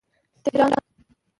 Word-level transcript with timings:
تهران 0.43 0.75